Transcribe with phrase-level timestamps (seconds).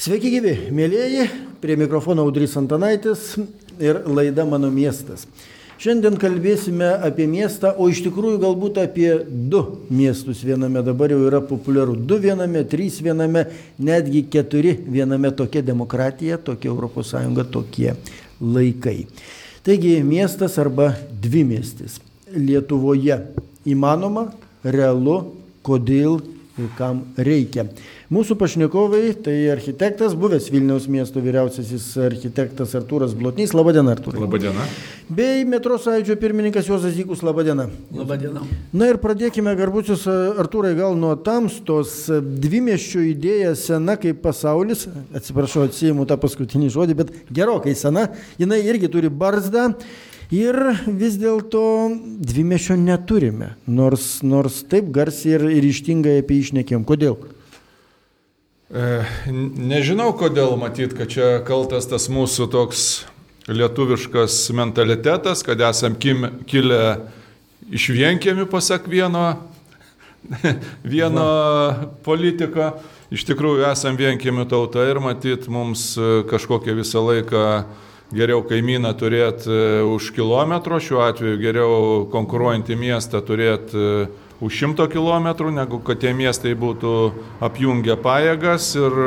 [0.00, 1.24] Sveiki gyvi, mėlyjeji,
[1.60, 3.34] prie mikrofono Audrys Antanaitis
[3.76, 5.26] ir laida Mano miestas.
[5.76, 9.60] Šiandien kalbėsime apie miestą, o iš tikrųjų galbūt apie du
[9.92, 10.80] miestus viename.
[10.86, 11.98] Dabar jau yra populiaru.
[12.00, 13.44] Du viename, trys viename,
[13.76, 17.14] netgi keturi viename tokia demokratija, tokia ES,
[17.52, 17.92] tokie
[18.40, 19.04] laikai.
[19.68, 22.00] Taigi miestas arba dvi miestis.
[22.32, 23.20] Lietuvoje
[23.68, 24.30] įmanoma,
[24.64, 25.20] realu,
[25.60, 26.22] kodėl
[26.56, 27.68] ir kam reikia.
[28.10, 33.52] Mūsų pašnekovai tai architektas, buvęs Vilniaus miesto vyriausiasis architektas Artūras Blotnys.
[33.54, 34.18] Labadiena, Artūras.
[34.18, 34.66] Labadiena.
[35.06, 37.22] Bei metro sąjūdžio pirmininkas Juozas Zykus.
[37.22, 37.68] Labadiena.
[37.94, 38.42] Labadiena.
[38.74, 42.10] Na ir pradėkime, garbučius Artūrai, gal nuo tamstos.
[42.18, 48.08] Dvimieščio idėja sena kaip pasaulis, atsiprašau, atsijimu tą paskutinį žodį, bet gerokai sena.
[48.42, 49.70] Jinai irgi turi barzdą.
[50.34, 51.62] Ir vis dėlto
[52.26, 56.90] dvimešio neturime, nors, nors taip garsiai ir, ir ištingai apie jį išnekėjom.
[56.90, 57.22] Kodėl?
[58.70, 59.02] E,
[59.58, 62.82] nežinau kodėl matyt, kad čia kaltas tas mūsų toks
[63.50, 67.00] lietuviškas mentalitetas, kad esam kim, kilę
[67.66, 69.40] iš vienkėmių, pasak vieno,
[70.94, 71.26] vieno
[72.06, 72.76] politiko.
[73.10, 75.96] Iš tikrųjų esam vienkėmių tauta ir matyt mums
[76.30, 77.44] kažkokią visą laiką
[78.14, 81.74] geriau kaimyną turėti už kilometro, šiuo atveju geriau
[82.14, 84.06] konkuruojantį miestą turėti
[84.40, 86.94] už šimto kilometrų, negu kad tie miestai būtų
[87.44, 88.98] apjungę pajėgas ir,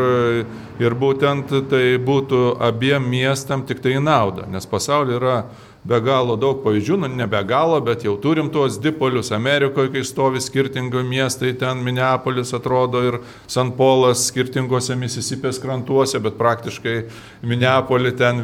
[0.84, 5.38] ir būtent tai būtų abiem miestam tik tai nauda, nes pasaulyje yra
[5.84, 10.04] be galo daug pavyzdžių, nu ne be galo, bet jau turim tuos dipolius Amerikoje, kai
[10.08, 13.18] stovi skirtingi miestai, ten Minneapolis atrodo ir
[13.52, 16.96] San Polas skirtingose Misisipės krantuose, bet praktiškai
[17.44, 18.40] Minneapolį ten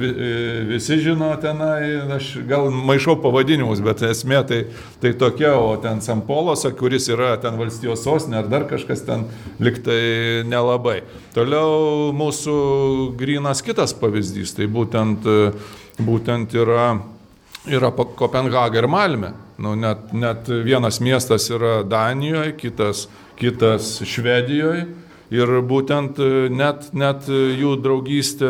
[0.73, 4.59] visi žino tenai, aš gal maišau pavadinimus, bet esmė tai,
[4.99, 9.23] tai tokia, o ten San Polas, kuris yra ten valstijos sostinė ar dar kažkas ten
[9.63, 10.99] liktai nelabai.
[11.35, 12.57] Toliau mūsų
[13.19, 15.23] grinas kitas pavyzdys, tai būtent,
[16.03, 16.89] būtent yra
[17.67, 19.33] yra Kopenhaga ir Malmė.
[19.59, 23.07] Nu, net, net vienas miestas yra Danijoje, kitas,
[23.39, 24.87] kitas Švedijoje.
[25.29, 26.17] Ir būtent
[26.49, 28.49] net, net jų draugystė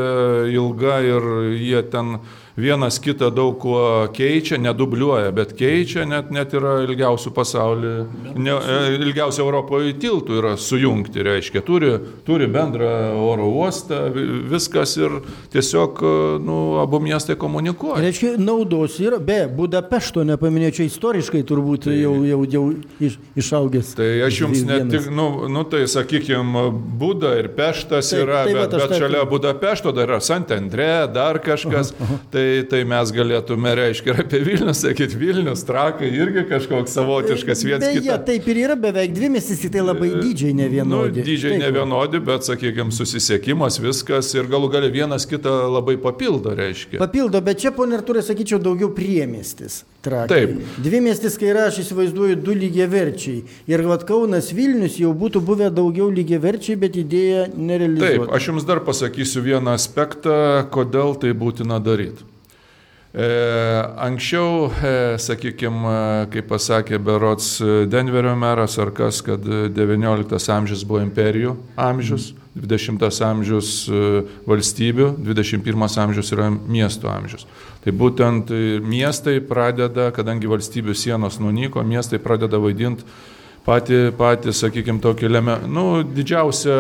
[0.54, 1.26] ilga ir
[1.60, 2.20] jie ten
[2.60, 8.06] vienas kitą daug kuo keičia, nedubliuoja, bet keičia, net, net yra ilgiausių pasaulyje,
[8.40, 8.56] ne,
[9.00, 11.92] ilgiausia Europoje tiltų yra sujungti, reiškia, turi,
[12.28, 14.02] turi bendrą oro uostą,
[14.50, 15.20] viskas ir
[15.54, 16.04] tiesiog,
[16.46, 18.02] nu, abu miestai komunikuoja.
[18.04, 22.66] Reiškia, naudos yra, be Budapešto nepaminėčiau istoriškai turbūt tai, jau, jau, jau
[23.04, 23.94] iš, išaugęs.
[24.00, 26.68] Tai aš jums ne tik, nu, nu tai sakykime,
[27.00, 31.94] Buda ir Peštas tai, yra, tai, bet, bet šalia Budapešto dar yra Santandrė, dar kažkas.
[31.96, 32.20] Aha, aha.
[32.34, 37.64] Tai tai, tai mes galėtume, reiškia, ir apie Vilnius sakyti, Vilnius, Trakai irgi kažkoks savotiškas
[37.66, 38.06] vienas kitas.
[38.06, 41.22] Beje, taip ir yra beveik dvi miestis, tai labai dydžiai ne vienodi.
[41.22, 41.64] Nu, dydžiai taip.
[41.64, 47.02] ne vienodi, bet, sakykime, susisiekimas, viskas ir galų gali vienas kitą labai papildo, reiškia.
[47.02, 49.84] Papildo, bet čia, ponė Artūrai, sakyčiau, daugiau priemestis.
[50.00, 50.32] Trakai.
[50.32, 50.76] Taip.
[50.80, 53.42] Dvi miestis, kai yra, aš įsivaizduoju, du lygiai verčiai.
[53.68, 58.24] Ir vad Kaunas Vilnius jau būtų buvę daugiau lygiai verčiai, bet idėja nerealizuota.
[58.24, 60.40] Taip, aš jums dar pasakysiu vieną aspektą,
[60.72, 62.24] kodėl tai būtina daryti.
[63.14, 63.28] E,
[63.98, 65.94] anksčiau, e, sakykime,
[66.30, 67.56] kaip pasakė Berots
[67.90, 75.90] Denverio meras ar kas, kad XIX amžius buvo imperijų amžius, XX amžius e, valstybių, XXI
[76.04, 77.48] amžius yra miesto amžius.
[77.82, 78.54] Tai būtent
[78.86, 83.08] miestai pradeda, kadangi valstybių sienos nunyko, miestai pradeda vaidinti
[83.66, 86.78] patį, patį sakykime, tokį lemę, nu, didžiausią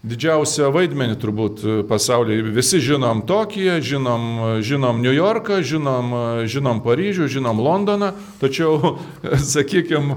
[0.00, 2.46] didžiausią vaidmenį turbūt pasaulyje.
[2.56, 4.22] Visi žinom Tokiją, žinom,
[4.64, 6.14] žinom New Yorką, žinom,
[6.48, 8.96] žinom Paryžių, žinom Londoną, tačiau,
[9.52, 10.16] sakykime,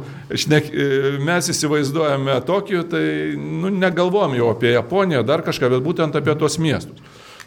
[1.27, 3.03] mes įsivaizduojame Tokiją, tai
[3.35, 7.03] nu, negalvom jau apie Japoniją, dar kažką, bet būtent apie tuos miestus.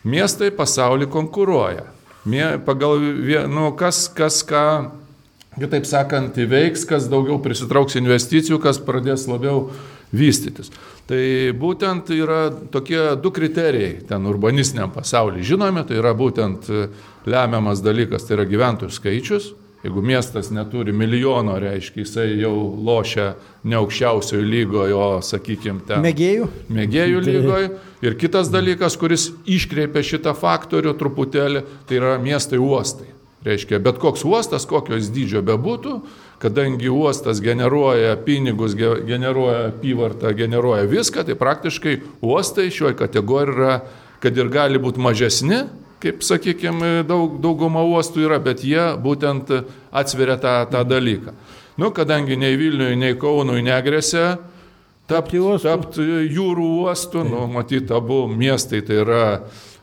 [0.06, 1.88] Miestai pasaulyje konkuruoja.
[2.66, 3.00] Pagal,
[3.48, 4.90] nu, kas, kas ką,
[5.56, 9.70] kitaip sakant, įveiks, kas daugiau prisitrauks investicijų, kas pradės labiau
[10.18, 10.72] vystytis.
[11.06, 11.20] Tai
[11.54, 16.88] būtent yra tokie du kriterijai ten urbanistiniam pasaulyje žinomi, tai yra būtent e,
[17.30, 19.52] lemiamas dalykas, tai yra gyventojų skaičius.
[19.86, 23.36] Jeigu miestas neturi milijono, reiškia, jisai jau lošia
[23.68, 26.02] ne aukščiausiojo lygoje, o, sakykime, ten.
[26.02, 26.48] Mėgėjų.
[26.74, 27.68] Mėgėjų lygoje.
[28.02, 33.12] Ir kitas dalykas, kuris iškreipia šitą faktorių truputėlį, tai yra miestai uostai.
[33.46, 36.00] Reiškia, bet koks uostas, kokios dydžio bebūtų,
[36.38, 43.80] kadangi uostas generuoja pinigus, generuoja apyvartą, generuoja viską, tai praktiškai uostai šioje kategorijoje yra,
[44.20, 45.62] kad ir gali būti mažesni,
[46.02, 49.52] kaip sakykime, daug, dauguma uostų yra, bet jie būtent
[49.92, 51.32] atsveria tą, tą dalyką.
[51.76, 54.36] Nu, kadangi nei Vilniui, nei Kaunui negresia
[55.10, 56.04] tapti, tapti
[56.34, 59.24] jūrų uostu, nu, matyti abu miestai, tai yra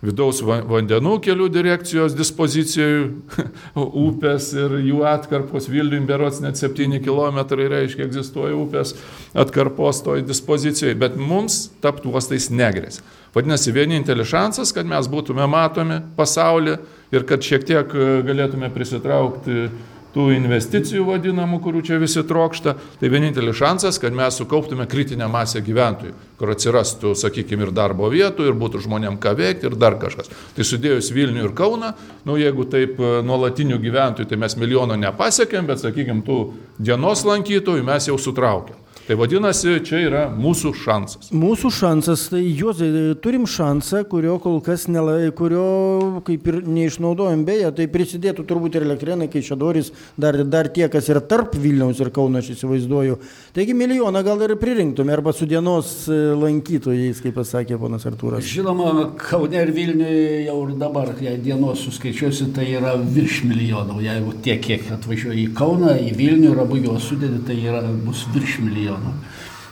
[0.03, 3.05] vidaus vandenų kelių direkcijos dispozicijų
[4.05, 5.69] upės ir jų atkarpos.
[5.71, 8.97] Vilniui berots net 7 km reiškia egzistuoja upės
[9.31, 12.99] atkarpos toj dispozicijoje, bet mums tapti uostais negrės.
[13.33, 16.77] Vadinasi, vienintelis šansas, kad mes būtume matomi pasaulyje
[17.15, 17.95] ir kad šiek tiek
[18.27, 19.71] galėtume prisitraukti
[20.13, 25.63] tų investicijų vadinamų, kurių čia visi trokšta, tai vienintelis šansas, kad mes sukauptume kritinę masę
[25.65, 30.29] gyventojų, kur atsirastų, sakykime, ir darbo vietų, ir būtų žmonėm ką veikti, ir dar kažkas.
[30.53, 31.93] Tai sudėjus Vilnių ir Kauną,
[32.29, 36.39] nu jeigu taip e, nuolatinių gyventojų, tai mes milijono nepasiekėm, bet, sakykime, tų
[36.77, 38.82] dienos lankytojų mes jau sutraukėm.
[39.03, 41.27] Tai vadinasi, čia yra mūsų šansas.
[41.35, 42.87] Mūsų šansas, tai Juozai,
[43.19, 48.85] turim šansą, kurio kol kas nelai, kurio kaip ir neišnaudojom, beje, tai prisidėtų turbūt ir
[48.87, 53.17] Elektrenai, kai Šadoris, dar, dar tie, kas yra tarp Vilniaus ir Kauno, aš įsivaizduoju.
[53.57, 58.47] Taigi milijoną gal ir pririnktume, arba su dienos e, lankytojais, kaip pasakė ponas Artūras.
[58.47, 63.99] Žinoma, Kaune ir Vilniuje jau ir dabar, jei dienos suskaičiuosi, tai yra virš milijono.
[63.99, 68.23] Jeigu tiek, kiek atvažiuoja į Kauną, į Vilnių ir abu juos sudėti, tai yra, bus
[68.31, 69.13] virš milijono milijonų.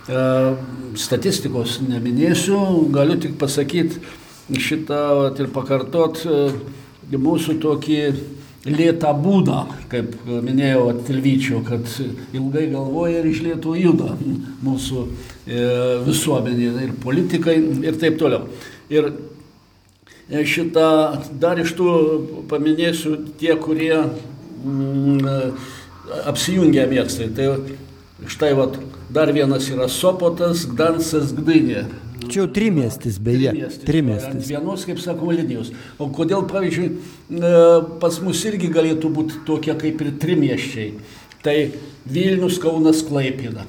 [0.10, 4.02] E, statistikos neminėsiu, galiu tik pasakyti
[4.60, 6.52] šitą ir pakartot e,
[7.12, 8.00] mūsų tokį
[8.72, 11.88] lėtą būdą, kaip minėjau Tilvyčio, kad
[12.34, 14.14] ilgai galvoja ir iš lėto juda
[14.62, 15.06] mūsų
[15.48, 15.66] e,
[16.06, 18.48] visuomenė ir politikai ir taip toliau.
[18.92, 19.14] Ir
[20.48, 20.88] šitą
[21.42, 21.94] dar iš tų
[22.52, 25.56] paminėsiu tie, kurie mm,
[26.30, 27.32] apsijungia mėgstai.
[27.36, 27.48] Tai
[28.30, 28.80] štai vat
[29.12, 31.84] Dar vienas yra Sopotas, Gdansas, Gdynė.
[32.32, 33.50] Čia jau trimestis, beje.
[33.52, 33.84] Trimestis.
[33.84, 34.48] trimestis.
[34.48, 35.74] Vienos, kaip sakoma, linijos.
[36.00, 36.86] O kodėl, pavyzdžiui,
[37.36, 37.52] e,
[38.00, 40.94] pas mus irgi galėtų būti tokie kaip ir trimieščiai.
[41.44, 41.58] Tai
[42.08, 43.66] Vilnius, Kaunas, Klaipėda.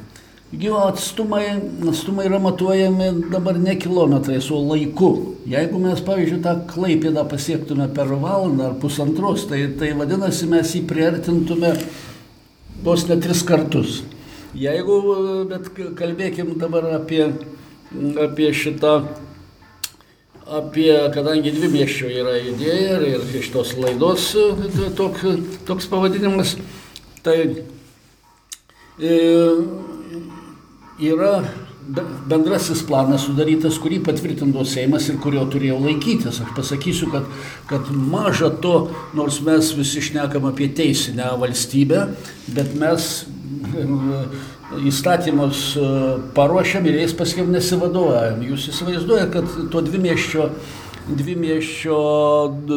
[0.53, 1.57] Gyvo atstumai,
[1.91, 5.11] atstumai yra matuojami dabar ne kilometrais, o laiku.
[5.49, 10.87] Jeigu mes, pavyzdžiui, tą klaipėdą pasiektume per valandą ar pusantros, tai, tai vadinasi, mes jį
[10.87, 11.75] priartintume
[12.85, 14.03] vos net tris kartus.
[14.53, 14.97] Jeigu,
[15.49, 17.23] bet kalbėkim dabar apie,
[18.21, 18.99] apie šitą,
[20.45, 24.29] apie, kadangi dvi mieščio yra idėja ir, iš tos laidos
[24.99, 25.23] tok,
[25.65, 26.59] toks pavadinimas,
[27.25, 27.39] tai
[29.01, 29.17] e,
[31.01, 31.35] yra
[32.29, 36.43] bendrasis planas sudarytas, kurį patvirtino Seimas ir kurio turėjau laikytis.
[36.45, 37.27] Aš pasakysiu, kad,
[37.71, 42.11] kad maža to, nors mes visi šnekam apie teisinę valstybę,
[42.53, 43.15] bet mes
[44.91, 45.89] įstatymus e,
[46.37, 48.41] paruošiam ir jais paskui nesivadovaujam.
[48.53, 50.49] Jūs įsivaizduojate, kad to dvimieščio
[51.03, 51.97] dvimieščio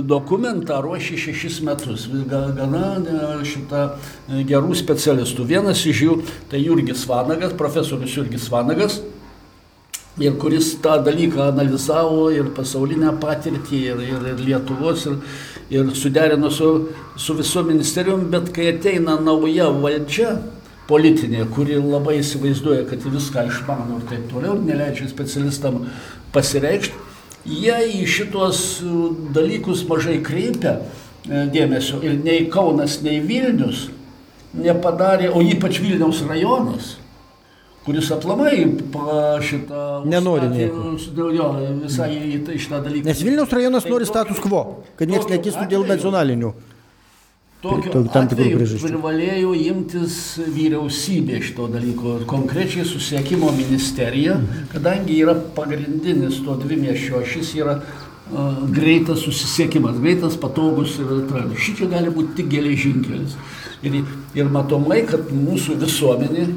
[0.09, 2.07] dokumentą ruošė šešis metus.
[2.29, 5.45] Gana šitą e, gerų specialistų.
[5.49, 6.15] Vienas iš jų
[6.51, 8.99] tai Jurgis Vanagas, profesorius Jurgis Vanagas,
[10.17, 15.17] ir kuris tą dalyką analizavo ir pasaulinę patirtį, ir, ir, ir Lietuvos, ir,
[15.75, 16.71] ir suderino su,
[17.17, 20.37] su viso ministerijom, bet kai ateina nauja valdžia,
[20.89, 25.85] politinė, kuri labai įsivaizduoja, kad viską išmano ir taip toliau, neleidžia specialistam
[26.35, 26.93] pasireikšti,
[27.45, 28.61] jie į šitos
[29.35, 33.87] dalykus mažai kreipia e, dėmesio ir nei Kaunas, nei Vilnius
[34.55, 36.95] nepadarė, o ypač Vilniaus rajonas,
[37.85, 38.53] kuris aplamai
[39.45, 39.81] šitą...
[40.09, 40.95] Nenori nieko.
[41.35, 41.49] Jo,
[41.83, 43.09] visai į šitą dalyką.
[43.09, 44.63] Nes Vilniaus rajonas nori status quo,
[44.99, 46.53] kad niekas nekistų dėl nacionalinių.
[47.65, 50.17] Tokiu atveju privalėjo imtis
[50.53, 54.37] vyriausybė šito dalyko, konkrečiai susiekimo ministerija,
[54.73, 58.05] kadangi yra pagrindinis to dvimiešio šis yra uh,
[58.75, 61.61] greitas susisiekimas, greitas, patogus ir atradimas.
[61.65, 63.35] Šičia gali būti tik geležinkelis.
[63.85, 63.99] Ir,
[64.37, 66.47] ir matomai, kad mūsų visuomenė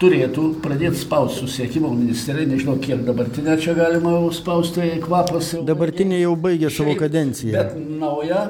[0.00, 5.52] turėtų pradėti spausti susiekimo ministeriją, nežinau, kiek dabartinę čia galima spausti kvapas.
[5.66, 7.52] Dabartinė jau baigė savo kadenciją.
[7.58, 8.46] Bet nauja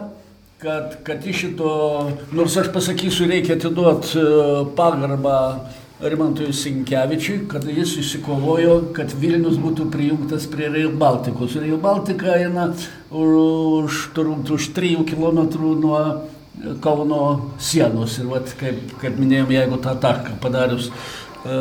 [0.63, 1.71] kad, kad iš šito,
[2.33, 4.25] nors aš pasakysiu, reikia atiduoti e,
[4.77, 5.37] pagarbą
[6.01, 11.57] Rimantui Sinkevičiui, kad jis įsikovojo, kad Vilnius būtų prijungtas prie Rail Baltikos.
[11.61, 12.71] Rail Baltika eina
[13.13, 15.43] už, turbūt už 3 km
[15.81, 16.03] nuo
[16.81, 17.21] Kauno
[17.61, 18.19] sienos.
[18.21, 21.55] Ir vat, kaip, kaip minėjom, jeigu tą taką padarius e,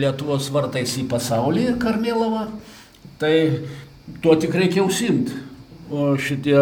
[0.00, 2.48] Lietuvos vartais į pasaulį, Karmėlavą,
[3.20, 3.36] tai
[4.24, 5.40] tuo tik reikia užsimti.
[5.92, 6.56] O šitie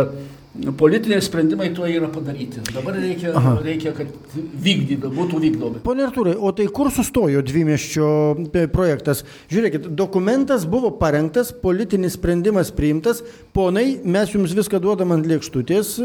[0.52, 2.60] Politiniai sprendimai tuo yra padaryti.
[2.74, 3.54] Dabar reikia, Aha.
[3.64, 5.80] reikia kad vykdyda, būtų vykdomi.
[5.86, 8.08] Pone Artūrai, o tai kur sustojo dvimieščio
[8.44, 9.24] e, projektas?
[9.48, 13.24] Žiūrėkit, dokumentas buvo parengtas, politinis sprendimas priimtas,
[13.56, 15.96] ponai, mes jums viską duodam ant lėkštutės,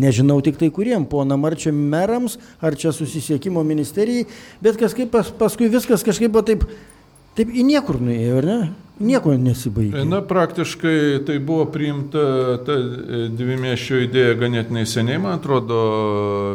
[0.00, 4.24] nežinau tik tai kuriem, ponam, ar čia merams, ar čia susisiekimo ministerijai,
[4.64, 6.64] bet kažkaip pas, paskui viskas kažkaip taip,
[7.36, 8.58] taip į niekur nuėjo, ar ne?
[8.96, 10.06] Nieko nesibaigė.
[10.08, 12.76] Na, praktiškai tai buvo priimta ta
[13.28, 15.80] dvimiešio idėja ganėtinai seniai, man atrodo,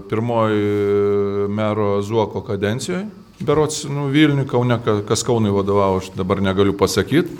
[0.10, 3.06] pirmoji mero Zuoko kadencijoje.
[3.46, 7.38] Berots, nu, Vilniui, Kaune, kas Kaunui vadovavo, aš dabar negaliu pasakyti.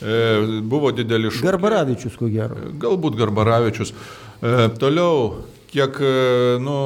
[0.00, 1.44] E, buvo didelis šūkis.
[1.44, 2.56] Garbaravičius, ko gero.
[2.80, 3.92] Galbūt Garbaravičius.
[3.92, 6.14] E, toliau, kiek, e,
[6.64, 6.76] nu,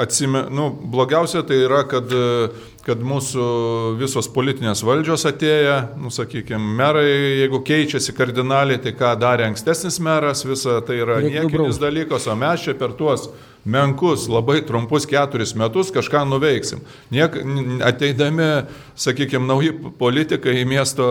[0.00, 2.12] atsime, nu, blogiausia tai yra, kad,
[2.86, 3.44] kad mūsų
[4.00, 7.06] visos politinės valdžios atėję, nu, sakykime, merai,
[7.42, 12.64] jeigu keičiasi kardinaliai, tai ką darė ankstesnis meras, visa tai yra niekinis dalykas, o mes
[12.64, 13.28] čia per tuos
[13.64, 16.80] menkus, labai trumpus keturis metus kažką nuveiksim.
[17.12, 17.36] Niek,
[17.84, 18.48] ateidami,
[19.00, 21.08] sakykime, nauji politikai į miesto,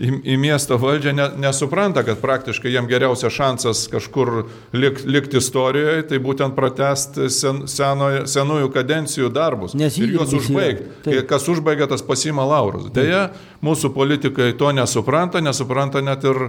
[0.00, 4.32] į, į miesto valdžią ne, nesupranta, kad praktiškai jiem geriausias šansas kažkur
[4.72, 11.20] lik, likti istorijoje, tai būtent pratesti sen, seno, senųjų kadencijų darbus Nes ir juos užbaigti.
[11.28, 12.88] Kas užbaigia, tas pasima laurus.
[12.94, 13.28] Deja,
[13.64, 16.48] mūsų politikai to nesupranta, nesupranta net ir,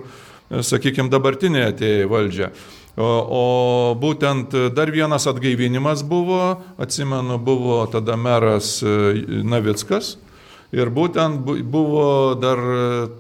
[0.49, 2.53] sakykime, dabartiniai atėjai valdžia.
[2.97, 10.17] O, būtent dar vienas atgaivinimas buvo, atsimenu, buvo tada meras e, Navickas.
[10.75, 12.59] Ir būtent buvo dar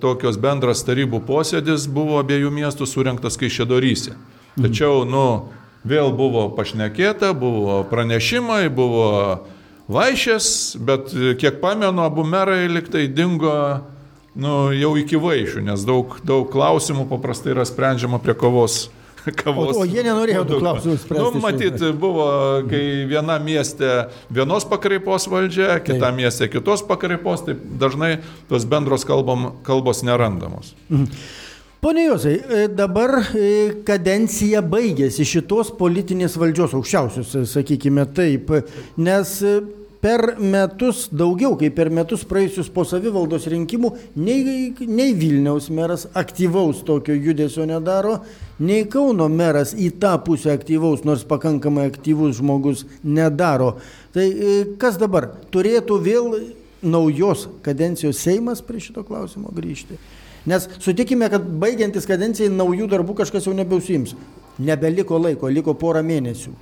[0.01, 4.13] tokios bendras tarybų posėdis, buvo abiejų miestų surinktas Kaišėdoryse.
[4.13, 4.65] Mhm.
[4.67, 5.49] Tačiau, nu,
[5.87, 9.47] vėl buvo pašnekėta, buvo pranešimai, buvo
[9.89, 13.55] vaišės, bet kiek pamenu, abu merai liktai dingo
[14.39, 18.87] nu, jau iki vaišių, nes daug, daug klausimų paprastai yra sprendžiama prie kovos
[19.41, 19.75] kavos.
[19.75, 21.25] O, o jie nenorėjo tų klausimų spręsti.
[21.25, 22.29] Nu, matyt, buvo,
[22.69, 26.17] kai viena mieste vienos pakraipos valdžia, kita taip.
[26.17, 28.17] mieste kitos pakraipos, tai dažnai
[28.51, 30.73] tos bendros kalbom, kalbos nerandamos.
[30.89, 31.21] Mhm.
[31.79, 38.51] Pone Josai, e, dabar e, kadencija baigėsi šitos politinės valdžios aukščiausios, sakykime taip,
[38.99, 39.31] nes
[39.99, 46.85] per metus, daugiau kaip per metus praėjusius po savivaldos rinkimų, nei, nei Vilniaus meras aktyvaus
[46.87, 48.21] tokio judesio nedaro,
[48.63, 53.73] nei Kauno meras į tą pusę aktyvaus, nors pakankamai aktyvus žmogus nedaro.
[54.15, 55.33] Tai e, kas dabar?
[55.51, 56.31] Turėtų vėl
[56.79, 59.99] naujos kadencijos Seimas prie šito klausimo grįžti?
[60.47, 64.15] Nes sutikime, kad baigiantis kadencijai naujų darbų kažkas jau nebeusims.
[64.59, 66.55] Nebeliko laiko, liko porą mėnesių.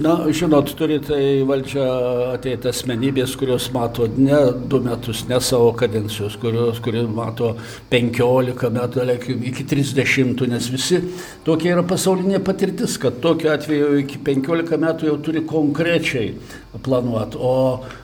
[0.00, 1.84] Na, žinot, turite į valdžią
[2.32, 4.38] ateiti asmenybės, kurios mato ne
[4.70, 7.52] du metus, ne savo kadencijos, kurios, kurie mato
[7.92, 9.04] 15 metų,
[9.50, 11.02] iki 30, nes visi
[11.44, 16.32] tokia yra pasaulinė patirtis, kad tokiu atveju iki 15 metų jau turi konkrečiai
[16.82, 17.42] planuoti.
[17.42, 17.56] O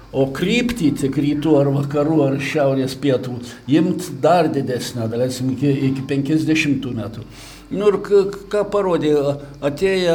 [0.08, 3.34] O kryptį tik rytų ar vakarų ar šiaurės pietų
[3.76, 7.26] imt dar didesnę, dalesim, iki, iki 50 metų.
[7.68, 7.98] Nu ir
[8.48, 9.12] ką parodė,
[9.60, 10.14] atėję,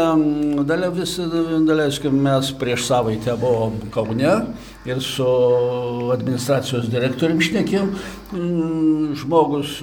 [0.65, 1.21] dalia visi,
[1.67, 4.31] daleiskim, mes prieš savaitę buvom Kaune
[4.89, 5.27] ir su
[6.15, 7.91] administracijos direktorium šnekėjom,
[9.21, 9.75] žmogus,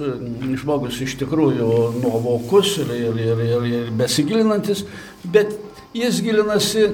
[0.59, 1.69] žmogus iš tikrųjų
[2.01, 4.83] nuovokus ir, ir, ir, ir, ir besigilinantis,
[5.23, 5.55] bet
[5.95, 6.89] jis gilinasi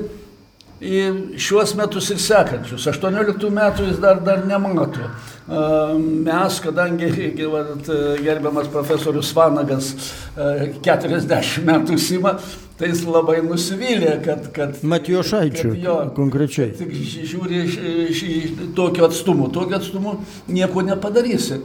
[0.78, 1.02] į
[1.42, 2.86] šiuos metus ir sekančius.
[2.86, 5.10] 18 metų jis dar, dar nemato.
[5.48, 7.08] Mes, kadangi
[8.24, 9.94] gerbiamas profesorius Vanagas
[10.36, 12.34] 40 metų sima,
[12.78, 14.50] tai jis labai nusivylė, kad...
[14.52, 16.74] kad Matijo Šaičiu, kad jo, konkrečiai.
[16.76, 16.92] Tik
[17.32, 17.62] žiūri
[18.14, 18.34] šį
[18.76, 20.18] tokio atstumu, tokio atstumu
[20.52, 21.62] nieko nepadarysi.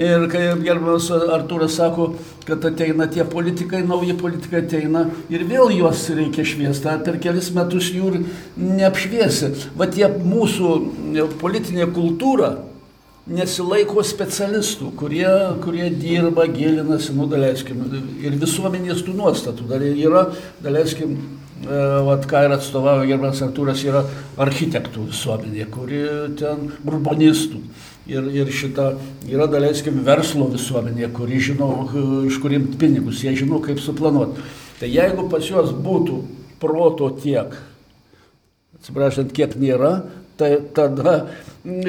[0.00, 2.08] Ir kai gerbiamas Artūras sako,
[2.48, 7.92] kad ateina tie politikai, nauji politikai ateina ir vėl juos reikia šviesti, per kelis metus
[7.94, 8.24] jų
[8.58, 9.52] neapšviesi.
[9.78, 10.74] Va tie mūsų
[11.42, 12.52] politinė kultūra
[13.28, 15.28] nesilaiko specialistų, kurie,
[15.64, 17.82] kurie dirba, gilinasi, nu, daleiskim,
[18.22, 19.68] ir visuomenės tų nuostatų.
[19.70, 20.24] Dar yra,
[20.64, 21.16] daleiskim,
[21.60, 24.06] e, Vat ką ir atstovauja gerbiamas Artūras, yra
[24.40, 26.02] architektų visuomenė, kuri
[26.40, 27.60] ten urbanistų
[28.10, 28.94] ir, ir šita
[29.28, 31.70] yra, daleiskim, verslo visuomenė, kuri žino,
[32.28, 34.46] iš kur imti pinigus, jie žino, kaip suplanuoti.
[34.80, 36.22] Tai jeigu pas juos būtų
[36.60, 37.52] proto tiek,
[38.80, 39.98] atsiprašant, kiek nėra,
[40.40, 41.20] tai tada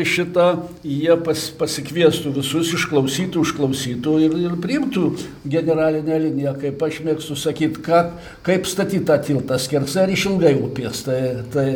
[0.03, 5.05] šitą jie pas, pasikviestų visus, išklausytų, užklausytų ir, ir priimtų
[5.47, 8.01] generalinę liniją, kaip aš mėgstu sakyti, ką,
[8.43, 11.19] kaip statyti tą tiltą skersai ar išilgai upės, tai,
[11.53, 11.67] tai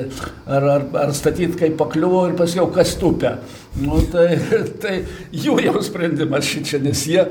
[0.43, 3.37] ar, ar, ar statyti kaip pakliuvo ir paskiau kas tupia.
[3.79, 4.41] Nu, tai,
[4.83, 4.97] tai
[5.31, 7.23] jų jau sprendimas šičia, nes jie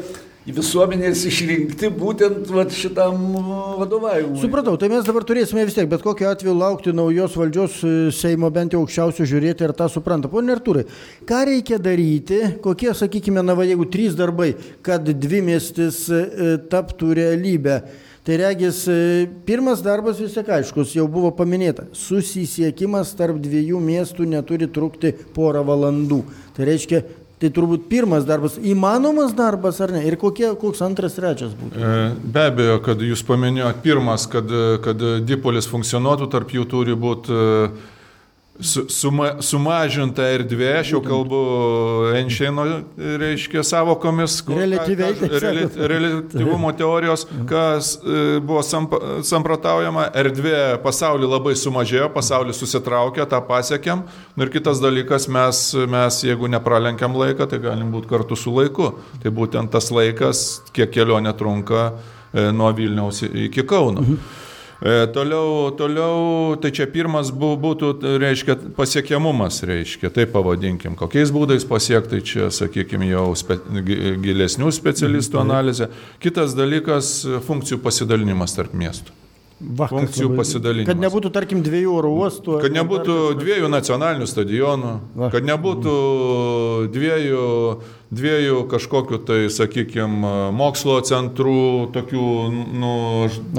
[0.52, 3.16] visuomenės išrinkti būtent vat, šitam
[3.80, 4.40] vadovavimui.
[4.42, 8.50] Supratau, tai mes dabar turėsime vis tiek, bet kokiu atveju laukti naujos valdžios e, Seimo
[8.52, 10.28] bent jau aukščiausių žiūrėti ir tą supranta.
[10.28, 10.84] Pone Artūrai,
[11.24, 14.52] ką reikia daryti, kokie, sakykime, na, va, jeigu trys darbai,
[14.84, 17.80] kad dvi miestis e, taptų realybę.
[18.24, 21.90] Tai regis, e, pirmas darbas vis tiek aiškus, jau buvo paminėta.
[21.96, 26.22] Susisiekimas tarp dviejų miestų neturi trukti porą valandų.
[26.56, 27.02] Tai reiškia,
[27.44, 30.00] Tai turbūt pirmas darbas, įmanomas darbas ar ne?
[30.08, 31.76] Ir kokie, koks antras, trečias būtų?
[31.76, 34.48] E, be abejo, kad jūs paminėjote pirmas, kad,
[34.86, 37.36] kad dipolis funkcionuotų, tarp jų turi būti
[38.60, 41.40] su, suma, sumažinta erdvė, aš jau kalbu
[42.14, 42.64] Einšteino,
[43.20, 44.36] reiškia, savokomis,
[45.90, 48.62] relativumo teorijos, kas e, buvo
[49.26, 54.06] samprotaujama, erdvė pasaulį labai sumažėjo, pasaulį susitraukė, tą pasiekėm.
[54.38, 58.92] Ir kitas dalykas, mes, mes jeigu nepralenkiam laiką, tai galim būti kartu su laiku.
[59.22, 64.06] Tai būtent tas laikas, kiek kelionė trunka e, nuo Vilniaus iki Kauno.
[64.06, 64.42] Mhm.
[64.84, 72.20] E, toliau, toliau, tai čia pirmas būtų, reiškia, pasiekiamumas, reiškia, tai pavadinkim, kokiais būdais pasiekti,
[72.20, 73.56] čia, sakykime, jau spe,
[74.20, 75.44] gilesnių specialistų mhm.
[75.48, 75.88] analizė.
[76.20, 77.14] Kitas dalykas-
[77.48, 79.16] funkcijų pasidalinimas tarp miestų.
[79.64, 80.42] Va, funkcijų labai...
[80.42, 80.90] pasidalinimas.
[80.90, 82.58] Kad nebūtų, tarkim, dviejų oro uostų.
[82.60, 85.30] Kad nebūtų dviejų nacionalinių stadionų, Va.
[85.32, 85.94] kad nebūtų
[86.92, 87.44] dviejų,
[88.14, 92.26] dviejų kažkokiu tai, sakykime, mokslo centrų, tokių,
[92.80, 92.94] nu,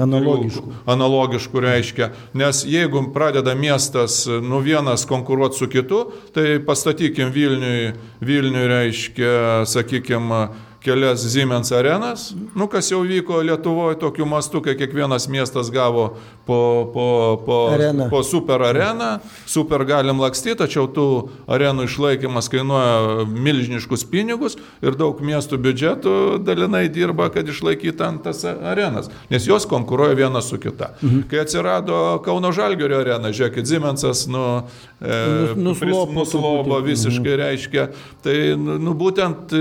[0.02, 0.74] analogiškų.
[0.96, 2.10] Analogiškų reiškia.
[2.36, 6.02] Nes jeigu pradeda miestas, nu, vienas konkuruoti su kitu,
[6.36, 7.92] tai pastatykim Vilniui,
[8.24, 9.34] Vilniui reiškia,
[9.68, 10.46] sakykime,
[10.86, 16.12] kelias Siemens arenas, nu, kas jau vyko Lietuvoje tokiu mastu, kai kiekvienas miestas gavo
[16.46, 17.06] po, po,
[17.46, 18.06] po, Arena.
[18.10, 21.06] po super areną, super galim lakstyti, tačiau tų
[21.50, 26.14] arenų išlaikymas kainuoja milžiniškus pinigus ir daug miestų biudžetų
[26.46, 30.92] dalinai dirba, kad išlaikytų ant tas arenas, nes jos konkuruoja viena su kita.
[31.00, 31.26] Mhm.
[31.30, 34.44] Kai atsirado Kauno Žalgerio arena, žiūrėkit, Siemensas nu,
[35.02, 35.18] e,
[35.58, 37.42] nuslobo visiškai mhm.
[37.42, 37.90] reiškia,
[38.22, 39.56] tai nu, būtent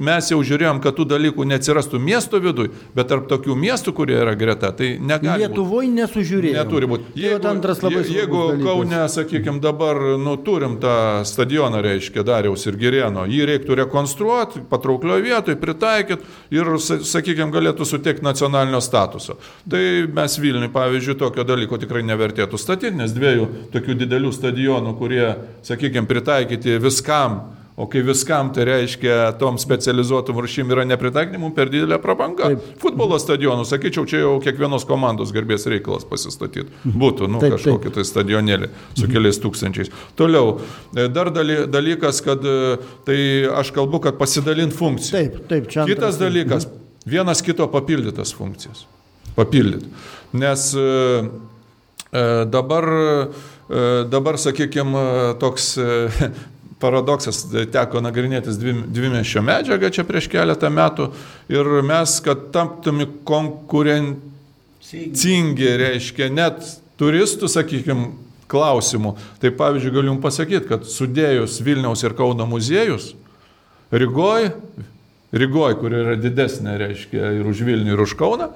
[0.00, 4.34] mes jau žiūrėjom, kad tų dalykų neatsirastų miesto viduje, bet tarp tokių miestų, kurie yra
[4.34, 5.44] greta, tai negali.
[5.44, 6.58] Lietuvoje nesužiūrėjome.
[6.58, 7.04] Neturi būti.
[7.14, 13.26] Tai jeigu, je, jeigu Kaune, sakykime, dabar nu, turim tą stadioną, reiškia, Dariaus ir Girieno,
[13.26, 16.24] jį reiktų rekonstruoti, patrauklioje vietoje, pritaikyti
[16.54, 19.38] ir, sakykime, galėtų suteikti nacionalinio statuso.
[19.70, 19.82] Tai
[20.14, 25.24] mes Vilniui, pavyzdžiui, tokio dalyko tikrai nevertėtų statyti, nes dviejų tokių didelių stadionų, kurie,
[25.66, 27.40] sakykime, pritaikyti viskam,
[27.80, 32.50] O kai viskam tai reiškia, tom specializuotom rušim yra nepritaikinimų per didelė prabanga.
[32.50, 32.74] Taip.
[32.82, 36.68] Futbolo stadionų, sakyčiau, čia jau kiekvienos komandos garbės reikalas pasistatyti.
[36.84, 37.96] Būtų, nu, taip, kažkokį taip.
[37.96, 39.14] tai stadionėlį su mhm.
[39.14, 39.92] keliais tūkstančiais.
[40.20, 40.58] Toliau,
[40.92, 42.76] e, dar daly, dalykas, kad e,
[43.08, 43.18] tai
[43.62, 45.16] aš kalbu, kad pasidalint funkciją.
[45.16, 45.88] Taip, taip, čia.
[45.88, 46.68] Kitas dalykas,
[47.08, 48.84] vienas kito papildytas funkcijas.
[49.40, 49.88] Papildyt.
[50.36, 50.86] Nes e,
[52.52, 52.92] dabar,
[54.10, 55.08] dabar sakykime,
[55.40, 55.78] toks
[56.80, 61.04] paradoksas, teko nagrinėtis dvimešio medžiagą čia prieš keletą metų
[61.52, 66.56] ir mes, kad taptume konkurencingi, reiškia net
[67.00, 68.04] turistų, sakykime,
[68.50, 69.14] klausimų.
[69.40, 73.04] Tai pavyzdžiui, galiu jums pasakyti, kad sudėjus Vilniaus ir Kauno muziejus,
[73.94, 74.42] Rygoj,
[75.30, 78.48] Rygoj, kur yra didesnė, reiškia, ir už Vilnių, ir už Kauną,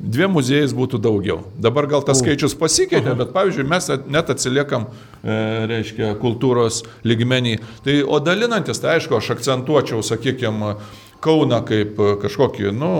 [0.00, 1.42] dviem muziejais būtų daugiau.
[1.60, 4.88] Dabar gal tas skaičius pasikeitė, bet pavyzdžiui, mes net atsiliekam,
[5.20, 5.36] e,
[5.70, 7.58] reiškia, kultūros lygmenį.
[7.84, 10.76] Tai, o dalinantis, tai aišku, aš akcentuočiau, sakykime,
[11.20, 12.90] Kauna kaip kažkokį, nu,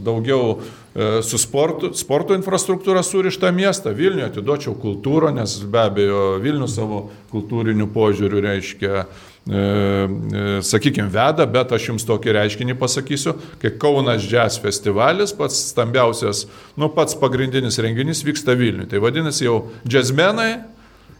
[0.00, 3.92] daugiau e, su sportu, sporto infrastruktūra surištą miestą.
[3.92, 7.02] Vilniuje atiduočiau kultūrą, nes be abejo Vilnius savo
[7.34, 14.26] kultūriniu požiūriu reiškia E, e, sakykime, veda, bet aš jums tokį reiškinį pasakysiu, kai Kaunas
[14.28, 16.44] Jazz festivalis, pats stambiausias,
[16.78, 18.90] nu pats pagrindinis renginys vyksta Vilniuje.
[18.92, 20.52] Tai vadinasi, jau jazzmenai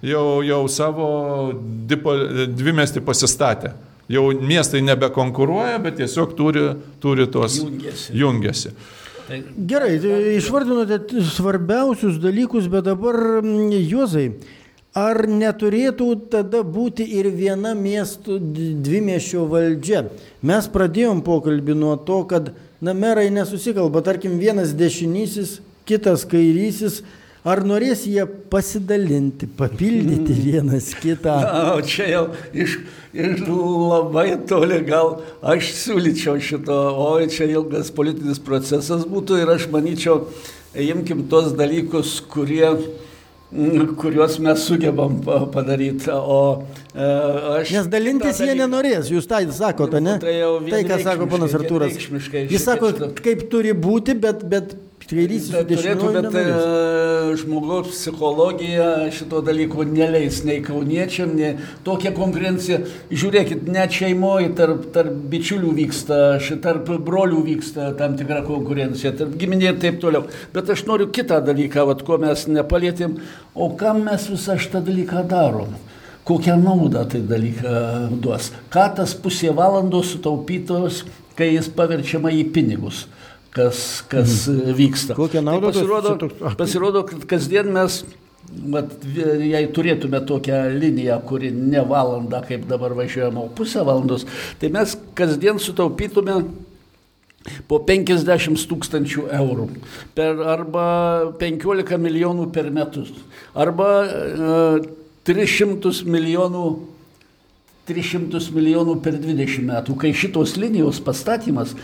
[0.04, 1.08] jau, jau savo
[1.90, 3.74] dvimestį pasistatė.
[4.10, 6.64] Jau miestai nebekonkuruoja, bet tiesiog turi,
[7.02, 8.16] turi tos jungiasi.
[8.18, 8.72] jungiasi.
[9.28, 9.36] Tai
[9.70, 9.92] Gerai,
[10.34, 13.14] išvardinote svarbiausius dalykus, bet dabar,
[13.70, 14.32] Juozai,
[14.90, 18.40] Ar neturėtų tada būti ir viena miestų
[18.82, 20.08] dvimiešio valdžia?
[20.42, 22.50] Mes pradėjom pokalbį nuo to, kad
[22.82, 27.04] na, merai nesusikalba, tarkim, vienas dešinysis, kitas kairysis,
[27.46, 31.36] ar norės jie pasidalinti, papildyti vienas kitą?
[31.38, 32.80] Na, čia jau iš,
[33.14, 39.68] iš labai toli gal aš siūlyčiau šito, o čia ilgas politinis procesas būtų ir aš
[39.70, 40.24] manyčiau,
[40.74, 42.74] imkim tos dalykus, kurie
[43.98, 45.16] kuriuos mes sugebam
[45.52, 46.10] padaryti.
[46.10, 46.62] O
[46.94, 47.06] e,
[47.60, 47.72] aš.
[47.74, 50.18] Nes dalintis jie dalyką, nenorės, jūs tai sakote, ne?
[50.22, 50.36] Tai,
[50.70, 51.98] tai ką sako panas Artūras.
[52.50, 54.76] Jis sako, kaip turi būti, bet, bet
[55.10, 56.44] kairysis turėtų, bet e,
[57.40, 62.80] žmogaus psichologija šito dalyko neleis nei kauniečiam, nei tokia konkurencija.
[63.10, 66.20] Žiūrėkit, net šeimoje tarp, tarp bičiulių vyksta,
[66.64, 70.26] tarp brolių vyksta tam tikra konkurencija, tarp giminė ir taip toliau.
[70.54, 73.18] Bet aš noriu kitą dalyką, vat, ko mes nepalėtėm,
[73.54, 75.78] o kam mes visą šitą dalyką darom
[76.30, 77.70] kokią naudą tai dalyką
[78.22, 78.52] duos.
[78.70, 81.00] Ką tas pusė valandos sutaupytos,
[81.34, 83.08] kai jis paverčiama į pinigus
[83.54, 84.72] kas, kas mhm.
[84.78, 85.18] vyksta.
[85.18, 85.72] Kokią naudą?
[85.72, 86.56] Tai pasirodo, toks...
[86.58, 88.00] pasirodo, kad kasdien mes,
[88.74, 88.96] vat,
[89.42, 94.26] jei turėtume tokią liniją, kuri ne valanda, kaip dabar važiuojama, o pusę valandos,
[94.62, 96.40] tai mes kasdien sutaupytume
[97.68, 99.66] po 50 tūkstančių eurų
[100.16, 100.86] per arba
[101.40, 103.14] 15 milijonų per metus
[103.56, 104.90] arba e,
[105.28, 106.64] 300 milijonų
[107.90, 111.74] 300 milijonų per 20 metų, kai šitos linijos pastatymas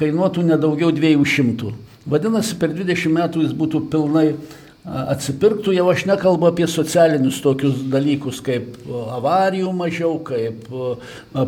[0.00, 1.74] kainuotų nedaugiau 200.
[2.10, 4.30] Vadinasi, per 20 metų jis būtų pilnai
[4.84, 10.64] atsipirktų, jau aš nekalbu apie socialinius tokius dalykus, kaip avarijų mažiau, kaip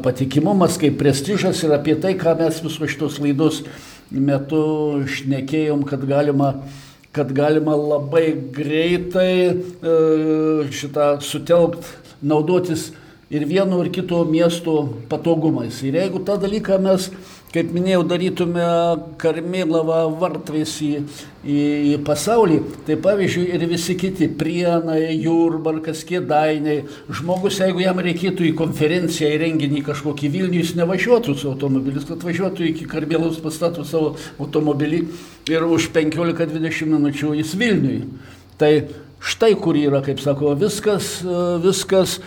[0.04, 3.62] patikimumas, kaip prestižas ir apie tai, ką mes visos šitos laidos
[4.12, 4.62] metu
[5.08, 6.54] šnekėjom, kad galima
[7.12, 9.60] kad galima labai greitai
[10.72, 11.84] šitą sutelkt,
[12.24, 12.90] naudotis
[13.32, 15.80] ir vieno ir kito miesto patogumais.
[15.82, 17.06] Ir jeigu tą dalyką mes,
[17.52, 18.64] kaip minėjau, darytume
[19.20, 20.90] Karmėlavą vartais į,
[21.40, 21.56] į,
[21.94, 28.52] į pasaulį, tai pavyzdžiui ir visi kiti prienai, jurbarkas, kėdainiai, žmogus, jeigu jam reikėtų į
[28.60, 34.12] konferenciją, į renginį kažkokį Vilnių, jis nevažiuotų su automobilis, kad važiuotų iki Karmėlavos pastatų savo
[34.44, 35.06] automobilį
[35.48, 38.04] ir už 15-20 minučių jis Vilniui.
[38.60, 38.72] Tai
[39.22, 41.14] štai kur yra, kaip sako, viskas,
[41.64, 42.18] viskas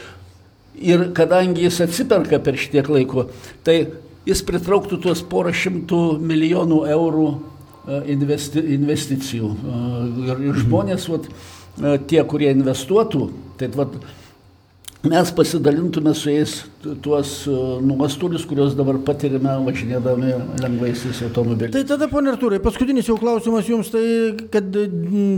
[0.75, 3.29] Ir kadangi jis atsiperka per šitiek laiko,
[3.63, 3.85] tai
[4.27, 9.51] jis pritrauktų tuos porą šimtų milijonų eurų e, investi, investicijų.
[9.55, 9.79] E,
[10.25, 13.95] ir, ir žmonės, vat, e, tie, kurie investuotų, tai vat,
[15.05, 16.65] mes pasidalintume su jais
[17.01, 21.73] tuos e, nuostolius, kuriuos dabar patirime važinėdami lengvaisiais automobiliais.
[21.75, 24.03] Tai tada, ponė Artūrai, paskutinis jau klausimas jums, tai
[24.53, 24.67] kad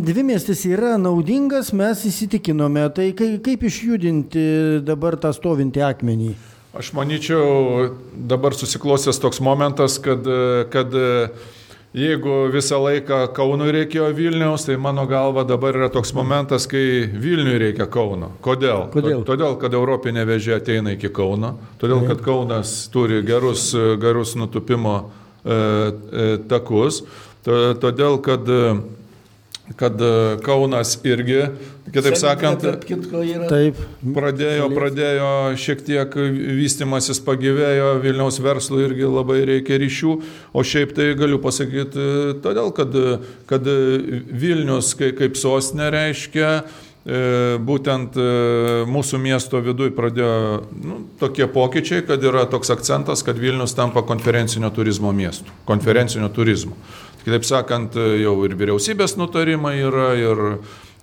[0.07, 4.47] dvimiestis yra naudingas, mes įsitikinome, tai kaip išjudinti
[4.87, 6.31] dabar tą stovintį akmenį?
[6.77, 7.93] Aš manyčiau,
[8.29, 10.27] dabar susiklosęs toks momentas, kad,
[10.73, 10.93] kad
[11.95, 17.55] Jeigu visą laiką Kaunui reikėjo Vilniaus, tai mano galva dabar yra toks momentas, kai Vilniui
[17.61, 18.33] reikia Kauno.
[18.43, 18.89] Kodėl?
[18.91, 19.23] Kodėl?
[19.27, 23.69] Todėl, kad Europinė vežė ateina iki Kauno, todėl, kad Kaunas turi gerus,
[24.03, 27.05] gerus nutupimo e, e, takus,
[27.47, 28.51] todėl, kad
[29.75, 31.41] kad e, Kaunas irgi,
[31.91, 32.63] kitaip sakant,
[33.49, 33.79] taip,
[34.15, 36.17] pradėjo, pradėjo šiek tiek
[36.59, 40.17] vystimasis pagyvėjo, Vilniaus verslui irgi labai reikia ryšių,
[40.55, 42.95] o šiaip tai galiu pasakyti, e, todėl, kad,
[43.49, 46.51] kad Vilnius kaip, sostinė reiškia,
[47.03, 47.19] e,
[47.67, 48.15] būtent
[48.87, 50.37] mūsų miesto viduje pradėjo
[50.79, 56.79] nu, tokie pokyčiai, kad yra toks akcentas, kad Vilnius tampa konferencinio turizmo miestu, konferencinio turizmo.
[57.27, 60.39] Kitaip sakant, jau ir vyriausybės nutarimai yra, ir,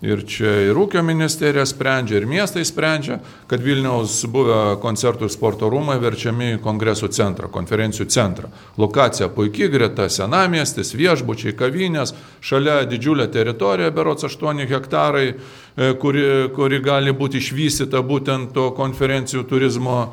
[0.01, 3.19] ir čia ir ūkio ministerija sprendžia, ir miestai sprendžia,
[3.51, 8.49] kad Vilniaus buvę koncertų ir sporto rūmai verčiami į kongresų centrą, konferencijų centrą.
[8.81, 16.81] Lokacija puikiai, greta senamiestis, viešbučiai, kavinės, šalia didžiulė teritorija, berots 8 hektarai, e, kuri, kuri
[16.81, 20.07] gali būti išvystyta būtent to konferencijų turizmo,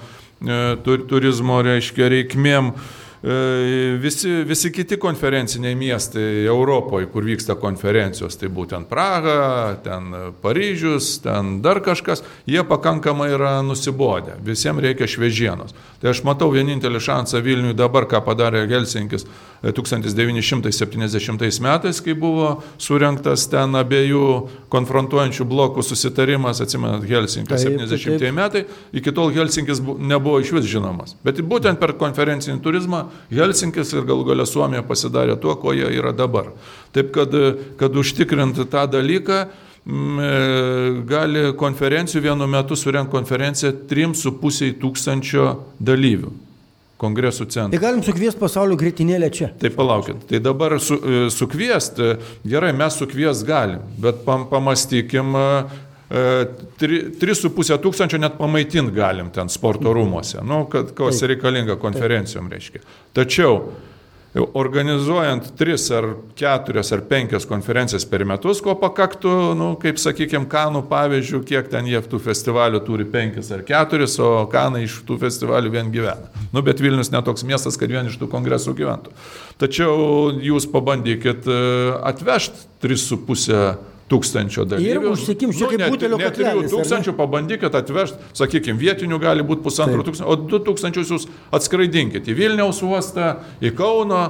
[0.43, 2.75] e, turizmo reiškia, reikmėm.
[3.23, 11.19] E, visi, visi kiti konferenciniai miestai Europoje, kur vyksta konferencijos, tai būtent Praga, ten Paryžius,
[11.21, 15.75] ten dar kažkas, jie pakankamai yra nusibodę, visiems reikia šviežienos.
[16.01, 19.27] Tai aš matau vienintelį šansą Vilniui dabar, ką padarė Helsinkis
[19.61, 24.25] 1970 e, metais, kai buvo surinktas ten abiejų
[24.73, 28.33] konfrontuojančių blokų susitarimas, atsimenat, Helsinkis 70 taip.
[28.33, 28.65] metai,
[28.97, 31.13] iki tol Helsinkis nebuvo iš vis žinomas.
[31.21, 36.13] Bet būtent per konferencinį turizmą Helsinkis ir galų galę Suomija pasidarė tuo, ko jie yra
[36.15, 36.51] dabar.
[36.95, 37.35] Taip kad,
[37.79, 40.31] kad užtikrinti tą dalyką, e,
[41.07, 46.31] gali konferencijų vienu metu surenk konferenciją 3,5 tūkstančio dalyvių
[47.01, 47.73] kongresų centrą.
[47.73, 49.49] Tai galim sukviesti pasaulio greitinėlę čia.
[49.61, 52.13] Tai palaukit, tai dabar su, e, sukviesti,
[52.45, 55.33] gerai, mes sukviesti galim, bet pam, pamastykim,
[56.11, 62.83] 3,5 tūkstančio net pamaitint galim ten sporto rūmose, nu, kad kas reikalinga konferencijom reiškia.
[63.15, 63.61] Tačiau
[64.33, 66.05] organizuojant tris ar
[66.39, 71.87] keturias ar penkias konferencijas per metus, ko pakaktų, nu, kaip sakykime, Kanų pavyzdžių, kiek ten
[71.87, 76.31] jie tų festivalių turi penkis ar keturis, o Kanai iš tų festivalių vien gyvena.
[76.55, 79.11] Nu, bet Vilnius netoks miestas, kad vien iš tų kongresų gyventų.
[79.59, 81.61] Tačiau jūs pabandykit e,
[82.07, 83.90] atvežti 3,5 tūkstančio
[84.75, 84.91] dalyvių.
[84.91, 89.65] Ir užsikimščiau nu, kaip butelio net, net 3 tūkstančių pabandykit atvežti, sakykime, vietinių gali būti
[89.65, 94.23] pusantro tūkstančio, o 2 tūkstančius jūs atskraidinkit į Vilniaus uostą, į Kauno.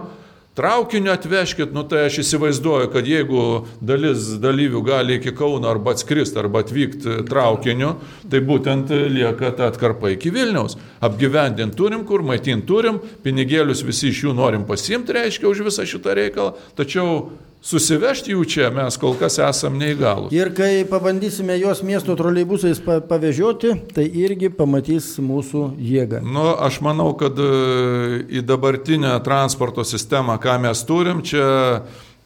[0.52, 3.44] Traukiniu atvežkit, nu tai aš įsivaizduoju, kad jeigu
[3.80, 7.94] dalis dalyvių gali iki Kauno arba atskristi, arba atvykti traukiniu,
[8.28, 10.76] tai būtent lieka ta atkarpa iki Vilniaus.
[11.08, 16.20] Apgyvendinti turim, kur maitinti turim, pinigėlius visi iš jų norim pasimti, reiškia, už visą šitą
[16.20, 20.32] reikalą, tačiau Susivežti jų čia mes kol kas esam neįgalus.
[20.34, 26.24] Ir kai pabandysime juos miesto troleibusais pavežioti, tai irgi pamatys mūsų jėgą.
[26.26, 31.46] Nu, aš manau, kad e, į dabartinę transporto sistemą, ką mes turim, čia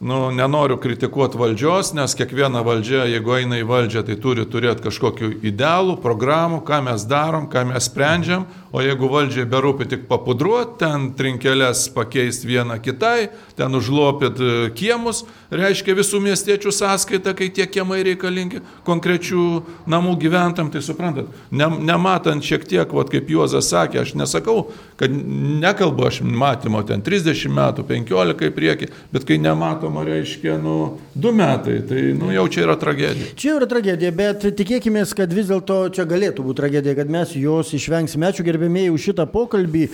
[0.00, 5.30] nu, nenoriu kritikuoti valdžios, nes kiekviena valdžia, jeigu eina į valdžią, tai turi turėti kažkokių
[5.52, 11.08] idealų, programų, ką mes darom, ką mes sprendžiam, o jeigu valdžiai berūpi tik papudruoti, ten
[11.16, 18.02] trinkelės pakeisti vieną kitai, ten užlopit e, kiemus, reiškia visų miestiečių sąskaita, kai tie kiemai
[18.10, 19.46] reikalingi konkrečių
[19.88, 24.68] namų gyventam, tai suprantat, ne, nematant šiek tiek, vat, kaip Juozas sakė, aš nesakau,
[25.00, 30.56] kad nekalbu aš matymo ten 30 metų, 15 į priekį, bet kai nemato matoma, reiškia,
[30.58, 33.34] nu, du metai, tai nu, jau čia yra tragedija.
[33.36, 37.72] Čia yra tragedija, bet tikėkime, kad vis dėlto čia galėtų būti tragedija, kad mes jos
[37.76, 38.30] išvengsime.
[38.30, 39.88] Ačiū gerbėmėjai už šitą pokalbį.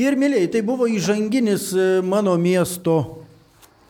[0.00, 3.24] Ir, mėlyjei, tai buvo įžanginis e, mano miesto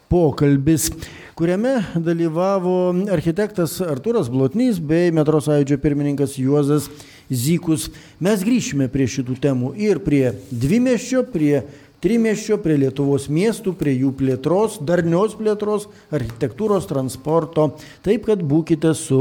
[0.09, 0.91] pokalbis
[1.39, 6.89] kuriame dalyvavo architektas Arturas Blotnys bei metro sąjūdžio pirmininkas Juozas
[7.31, 7.93] Zykus.
[8.19, 11.63] Mes grįšime prie šitų temų ir prie dvimeščio, prie
[11.99, 17.73] Trimeščio prie Lietuvos miestų, prie jų plėtros, darnios plėtros, architektūros, transporto.
[18.07, 19.19] Taip kad būkite su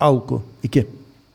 [0.00, 0.40] Alku.
[0.64, 0.86] Iki.